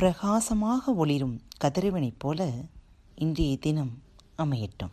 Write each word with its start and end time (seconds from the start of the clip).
பிரகாசமாக 0.00 0.92
ஒளிரும் 0.92 1.42
கதிரவனைப் 1.64 2.18
போல 2.18 2.50
இன்றைய 3.14 3.56
தினம் 3.56 4.02
அமையட்டும். 4.38 4.90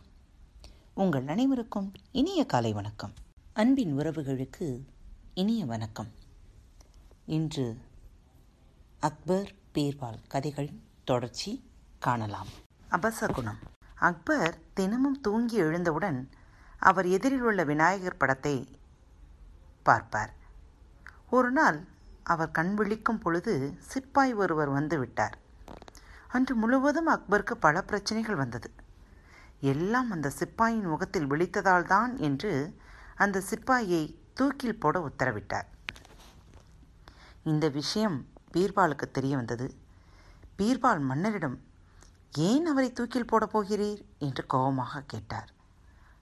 உங்கள் 0.94 1.26
அனைவருக்கும் 1.26 1.92
இனிய 2.12 2.46
காலை 2.46 2.72
வணக்கம். 2.72 3.12
அன்பின் 3.52 3.98
உறவுகளுக்கு 3.98 4.80
இனிய 5.34 5.64
வணக்கம். 5.64 6.06
இன்று 7.26 7.80
அக்பர் 9.00 9.52
பீர்பால் 9.74 10.18
கதைகளின் 10.28 10.82
தொடர்ச்சி 11.04 11.70
காணலாம். 11.98 12.48
அபசகுணம். 12.90 13.60
அக்பர் 13.94 14.58
தினமும் 14.74 15.20
தூங்கி 15.20 15.56
எழுந்தவுடன் 15.56 16.30
அவர் 16.78 17.06
எதிரில் 17.06 17.42
உள்ள 17.42 17.64
விநாயகர் 17.64 18.16
படத்தை 18.16 18.68
பார்ப்பார். 19.82 20.34
ஒரு 21.30 21.50
நாள் 21.50 21.96
அவர் 22.28 22.50
கண் 22.50 22.74
விழிக்கும் 22.76 23.18
பொழுது 23.18 23.78
சிப்பாய் 23.78 24.34
ஒருவர் 24.34 24.68
வந்து 24.68 24.98
விட்டார். 24.98 25.38
அன்று 26.28 26.54
முழுவதும் 26.54 27.08
அக்பருக்கு 27.08 27.52
பல 27.52 27.82
பிரச்சனைகள் 27.82 28.34
வந்தது. 28.34 28.70
எல்லாம் 29.60 30.10
அந்த 30.10 30.32
சிப்பாயின் 30.38 30.82
முகத்தில் 30.82 31.30
விழித்ததால் 31.30 31.88
தான் 31.94 32.16
என்று 32.18 32.52
அந்த 33.16 33.42
சிப்பாயை 33.50 34.02
தூக்கில் 34.34 34.80
போட 34.80 34.98
உத்தரவிட்டார். 34.98 35.68
இந்த 37.44 37.68
விஷயம் 37.68 38.26
பீர்பாலுக்கு 38.52 39.10
தெரிய 39.10 39.36
வந்தது. 39.36 39.74
பீர்பால் 40.58 41.00
மன்னரிடம் 41.00 41.58
ஏன் 42.38 42.66
அவரை 42.66 42.92
தூக்கில் 42.92 43.26
போடப் 43.26 43.58
போகிறீர்? 43.58 44.02
என்று 44.18 44.46
கோபமாக 44.46 45.02
கேட்டார். 45.06 45.50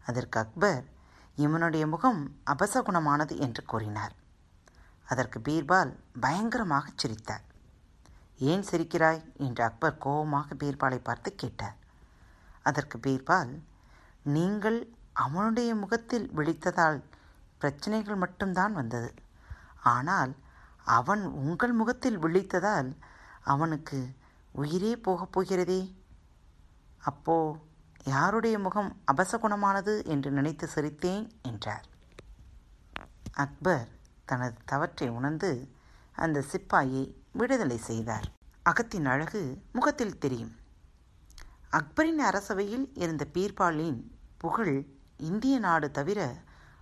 அதற்கு 0.07 0.41
அக்பர் 0.41 0.85
இவனுடைய 1.37 1.87
முகம் 1.87 2.37
அபசகுணமானது 2.47 3.39
என்று 3.39 3.63
கூறினார். 3.65 4.25
அதற்கு 5.07 5.39
பீர்பால் 5.39 5.99
பயங்கரமாக 6.21 6.91
சிரித்தார். 6.97 7.45
ஏன் 8.39 8.65
சிரிக்கிறாய்? 8.71 9.23
என்று 9.37 9.65
அக்பர் 9.65 9.99
கோபமாக 9.99 10.55
பீர்பாலை 10.55 10.99
பார்த்து 11.03 11.35
கேட்டார். 11.35 11.77
அதற்கு 12.63 12.99
பீர்பால் 12.99 13.63
நீங்கள் 14.23 14.93
அவனுடைய 15.13 15.75
முகத்தில் 15.75 16.31
விழித்ததால் 16.37 17.03
பிரச்சனைகள் 17.59 18.15
மட்டும்தான் 18.15 18.73
வந்தது. 18.73 19.15
ஆனால் 19.83 20.37
அவன் 20.85 21.25
உங்கள் 21.25 21.73
முகத்தில் 21.73 22.19
விழித்ததால் 22.19 22.97
அவனுக்கு 23.43 24.17
உயிரே 24.53 24.97
போகப் 24.97 25.33
போகிறதே. 25.33 25.97
அப்போ 26.99 27.57
யாருடைய 28.05 28.59
முகம் 28.59 28.97
அபசகுணமானது? 29.13 30.05
என்று 30.05 30.31
நினைத்து 30.31 30.69
சிரித்தேன் 30.75 31.31
என்றார். 31.43 31.87
அக்பர் 33.33 33.89
தனது 34.27 34.59
தவற்றை 34.65 35.09
உணர்ந்து 35.09 35.51
அந்த 36.25 36.45
சிப்பாயை 36.53 37.03
விடுதலை 37.33 37.79
செய்தார். 37.79 38.27
அகத்தின் 38.63 39.07
அழகு 39.07 39.43
முகத்தில் 39.73 40.19
தெரியும். 40.19 40.55
அக்பரின் 41.71 42.21
அரசவையில் 42.21 42.87
இருந்த 42.95 43.25
பீர்பாலின் 43.35 43.99
புகழ் 44.39 44.77
இந்திய 45.31 45.59
நாடு 45.59 45.91
தவிர 45.91 46.21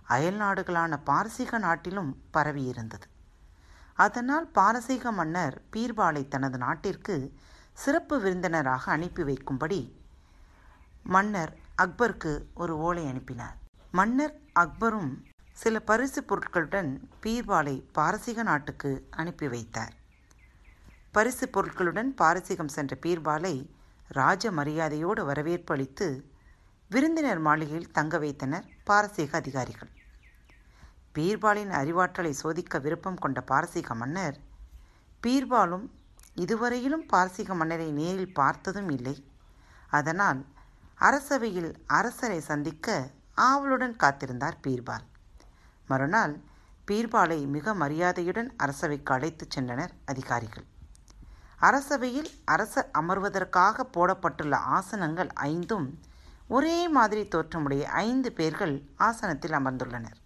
அயல் 0.03 0.39
நாடுகளான 0.39 0.97
பாரசீக 1.03 1.57
நாட்டிலும் 1.57 2.11
பரவியிருந்தது. 2.33 3.07
அதனால் 3.93 4.47
பாரசீக 4.51 5.11
மன்னர் 5.11 5.55
பீர்பாலை 5.75 6.23
தனது 6.27 6.57
நாட்டிற்கு 6.57 7.15
சிறப்பு 7.73 8.15
விருந்தினராக 8.19 8.91
அனுப்பி 8.91 9.23
வைக்கும்படி 9.23 9.81
மன்னர் 11.03 11.53
அக்பருக்கு 11.77 12.31
ஒரு 12.53 12.73
ஓலை 12.77 13.05
அனுப்பினார். 13.07 13.57
மன்னர் 13.91 14.35
அக்பரும் 14.59 15.11
சில 15.57 15.79
பரிசு 15.79 16.21
பொருட்களுடன் 16.21 16.89
பீர்பாலை 17.23 17.73
பாரசீக 17.91 18.43
நாட்டுக்கு 18.43 18.89
அனுப்பி 19.09 19.47
வைத்தார். 19.47 19.93
பரிசு 21.11 21.45
பொருட்களுடன் 21.45 22.09
பாரசீகம் 22.21 22.67
சென்ற 22.67 22.97
பீர்பாலை 23.05 23.53
ராஜ 24.07 24.51
மரியாதையோடு 24.51 25.21
வரவேற்பு 25.25 25.73
அளித்து 25.75 26.07
விருந்தினர் 26.91 27.39
மாளிகையில் 27.39 27.91
தங்க 27.91 28.17
வைத்தனர் 28.17 28.67
பாரசீக 28.83 29.31
அதிகாரிகள். 29.37 29.91
பீர்பாலின் 31.15 31.73
அறிவாற்றலை 31.81 32.33
சோதிக்க 32.41 32.79
விருப்பம் 32.79 33.21
கொண்ட 33.25 33.41
பாரசீக 33.41 33.95
மன்னர் 33.95 34.37
பீர்பாலும் 35.23 35.87
இதுவரையிலும் 36.43 37.07
பாரசீக 37.13 37.53
மன்னரை 37.55 37.89
நேரில் 38.01 38.33
பார்த்ததும் 38.33 38.89
இல்லை. 38.89 39.17
அதனால் 39.89 40.45
அரசவையில் 40.99 41.73
அரசரை 41.85 42.39
சந்திக்க 42.51 43.09
ஆவலுடன் 43.49 43.97
காத்திருந்தார் 44.03 44.63
பீர்பால் 44.67 45.05
மறுநாள் 45.87 46.41
பீர்பாலை 46.87 47.47
மிக 47.47 47.73
மரியாதையுடன் 47.73 48.53
அரசவைக்கு 48.57 49.13
அழைத்துச் 49.13 49.59
சென்றனர் 49.59 49.89
அதிகாரிகள். 50.05 50.65
அரசவையில் 51.61 52.29
அரசர் 52.45 52.89
அமர்வதற்காக 52.99 53.85
போடப்பட்டுள்ள 53.93 54.59
ஆசனங்கள் 54.77 55.29
ஐந்தும் 55.33 55.99
ஒரே 56.47 56.87
மாதிரி 56.87 57.27
தோற்றமுடைய 57.27 57.89
ஐந்து 57.89 58.31
பேர்கள் 58.31 58.85
ஆசனத்தில் 58.95 59.51
அமர்ந்துள்ளனர். 59.51 60.19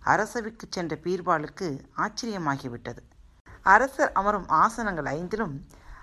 அரசவைக்கு 0.00 0.66
சென்ற 0.70 0.96
பீர்பாலுக்கு 0.96 1.80
ஆச்சரியமாகிவிட்டது. 1.96 3.02
அரசர் 3.62 4.12
அமரும் 4.12 4.48
ஆசனங்கள் 4.48 5.06
ஐந்திலும் 5.06 5.56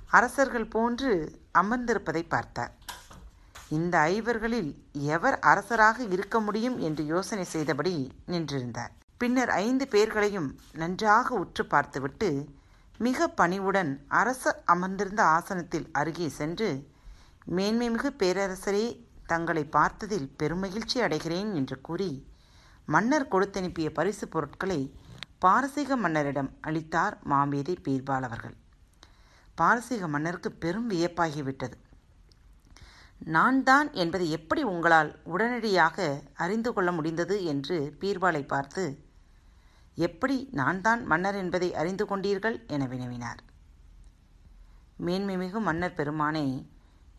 அரசர்கள் 0.10 0.68
போன்று 0.68 1.42
அமர்ந்திருப்பதை 1.54 2.30
பார்த்தார். 2.30 2.74
இந்த 3.70 3.96
ஐவர்களில் 4.00 4.70
எவர் 4.94 5.40
அரசராக 5.40 6.04
இருக்க 6.04 6.40
முடியும் 6.40 6.78
என்று 6.78 7.06
யோசனை 7.06 7.44
செய்தபடி 7.46 7.94
நின்றிருந்தார். 8.28 8.94
பின்னர் 9.18 9.50
ஐந்து 9.50 9.88
பேர்களையும் 9.88 10.50
நன்றாக 10.74 11.36
உற்று 11.36 11.66
பார்த்துவிட்டு 11.66 12.30
மிக 12.98 13.28
பணிவுடன் 13.28 13.92
அரசர் 14.08 14.62
அமர்ந்திருந்த 14.66 15.22
ஆசனத்தில் 15.24 15.88
அருகே 15.92 16.30
சென்று 16.30 16.70
மேன்மைமிகு 17.58 18.10
பேரரசரே 18.22 18.86
தங்களை 19.26 19.64
பார்த்ததில் 19.66 20.28
பெருமகிழ்ச்சி 20.40 20.98
அடைகிறேன் 21.06 21.52
என்று 21.54 21.82
கூறி 21.82 22.12
மன்னர் 22.86 23.28
கொடுத்தனுப்பிய 23.32 23.90
பரிசு 23.90 24.28
பொருட்களை 24.28 24.80
பாரசீக 25.40 25.96
மன்னரிடம் 25.96 26.50
அளித்தார் 26.62 27.18
மாமேதை 27.24 27.76
பீர்பால் 27.84 28.26
அவர்கள். 28.30 28.56
பாரசீக 29.56 30.08
மன்னருக்கு 30.08 30.52
பெரும் 30.52 30.90
வியப்பாகிவிட்டது 30.90 31.78
நான் 33.20 33.64
தான் 33.64 33.94
என்பதை 33.94 34.32
எப்படி 34.32 34.64
உங்களால் 34.64 35.20
உடனடியாக 35.24 36.22
அறிந்து 36.34 36.74
கொள்ள 36.74 36.92
முடிந்தது 36.92 37.44
என்று 37.44 37.98
பீர்பாலை 38.00 38.48
பார்த்து 38.48 39.08
எப்படி 39.96 40.50
நான் 40.52 40.82
தான் 40.82 41.06
மன்னர் 41.06 41.36
என்பதை 41.36 41.76
அறிந்து 41.76 42.06
கொண்டீர்கள்? 42.06 42.68
என 42.68 42.86
வினவினார். 42.86 43.38
மேன்மைமிகு 45.06 45.60
மன்னர் 45.60 45.94
பெருமானே 45.94 46.66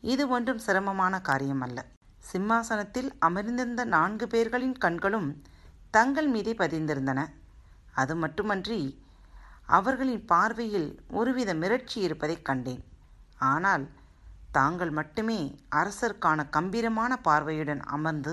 இது 0.00 0.28
ஒன்றும் 0.28 0.58
சிரமமான 0.58 1.20
காரியம் 1.20 1.60
அல்ல. 1.60 1.84
சிம்மாசனத்தில் 2.18 3.12
அமர்ந்திருந்த 3.18 3.84
நான்கு 3.84 4.26
பேர்களின் 4.26 4.78
கண்களும் 4.78 5.42
தங்கள் 5.90 6.28
மீதே 6.28 6.52
பதிந்திருந்தன. 6.52 7.26
அது 7.92 8.16
மட்டுமன்றி 8.16 9.02
அவர்களின் 9.66 10.24
பார்வையில் 10.24 11.00
ஒருவித 11.10 11.54
மிரட்சி 11.54 11.96
இருப்பதைக் 11.96 12.44
கண்டேன். 12.44 12.84
ஆனால் 13.38 13.88
தாங்கள் 14.50 14.90
மட்டுமே 14.90 15.40
அரசருக்கான 15.70 16.48
கம்பீரமான 16.50 17.16
பார்வையுடன் 17.16 17.82
அமர்ந்து 17.96 18.32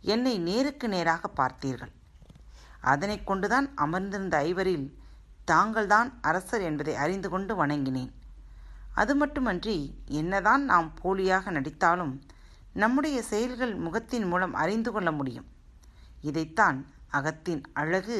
என்னை 0.00 0.38
நேருக்கு 0.38 0.88
நேராக 0.88 1.30
பார்த்தீர்கள். 1.36 1.92
அதனை 2.80 3.24
கொண்டுதான் 3.24 3.68
அமர்ந்திருந்த 3.74 4.36
ஐவரில் 4.38 4.86
தாங்கள்தான் 5.44 6.18
அரசர் 6.20 6.60
என்பதை 6.60 6.94
அறிந்து 6.94 7.28
கொண்டு 7.28 7.66
வணங்கினேன். 7.66 8.12
அது 8.94 9.14
மட்டுமன்றி 9.14 9.76
என்னதான் 10.20 10.64
நாம் 10.64 10.88
போலியாக 11.02 11.50
நடித்தாலும் 11.50 12.14
நம்முடைய 12.72 13.22
செயல்கள் 13.22 13.74
முகத்தின் 13.74 14.26
மூலம் 14.26 14.54
அறிந்து 14.54 14.92
கொள்ள 14.92 15.12
முடியும். 15.12 15.48
இதைத்தான் 16.20 16.78
அகத்தின் 17.10 17.62
அழகு 17.72 18.18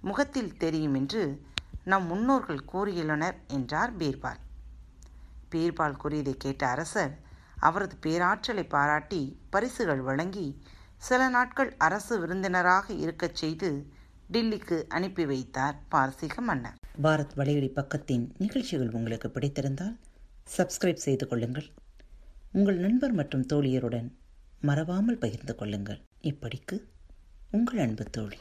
முகத்தில் 0.00 0.56
தெரியும் 0.56 0.94
என்று 0.94 1.22
நம் 1.84 2.06
முன்னோர்கள் 2.06 2.66
கூறியுள்ளனர் 2.72 3.36
என்றார் 3.46 3.96
பீர்பால். 3.96 4.40
பீர்பால் 5.56 5.96
கூறியதை 5.96 6.34
கேட்ட 6.36 6.66
அரசர் 6.68 7.18
அவரது 7.58 7.96
பேராற்றலை 8.06 8.64
பாராட்டி 8.64 9.38
பரிசுகள் 9.50 10.00
வழங்கி 10.00 10.62
சில 10.96 11.28
நாட்கள் 11.28 11.74
அரசு 11.78 12.20
விருந்தினராக 12.20 12.92
இருக்கச் 12.92 13.34
செய்து 13.34 13.86
டில்லிக்கு 14.32 14.86
அனுப்பி 14.88 15.26
வைத்தார் 15.26 15.78
பாரசீக 15.88 16.40
மன்னர். 16.40 16.74
பாரத் 17.02 17.34
வலையொலி 17.36 17.70
பக்கத்தின் 17.74 18.30
நிகழ்ச்சிகள் 18.38 18.90
உங்களுக்கு 18.90 19.28
பிடித்திருந்தால் 19.28 19.96
சப்ஸ்கிரைப் 20.56 21.04
செய்து 21.06 21.28
கொள்ளுங்கள். 21.28 21.66
உங்கள் 22.52 22.76
நண்பர் 22.76 23.12
மற்றும் 23.12 23.46
தோழியருடன் 23.52 24.10
மறவாமல் 24.60 25.18
பகிர்ந்து 25.18 25.54
கொள்ளுங்கள். 25.54 26.00
இப்படிக்கு 26.22 26.82
உங்கள் 27.50 27.78
அன்பு 27.78 28.04
தோழி. 28.04 28.38